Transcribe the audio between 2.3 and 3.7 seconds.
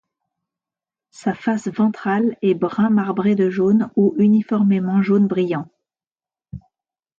est brun marbré de